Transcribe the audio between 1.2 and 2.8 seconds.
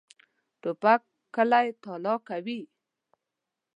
کلی تالا کوي.